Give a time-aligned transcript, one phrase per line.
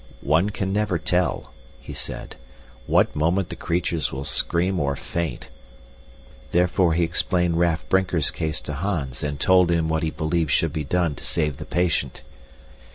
[0.25, 2.35] "One can never tell," he said,
[2.87, 5.51] "what moment the creatures will scream or faint."
[6.51, 10.73] Therefore he explained Raff Brinker's case to Hans and told him what he believed should
[10.73, 12.23] be done to save the patient.